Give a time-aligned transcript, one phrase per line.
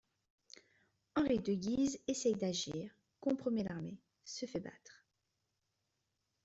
[1.15, 5.05] Henri de Guise essaye d'agir, compromet l'armée, se fait battre.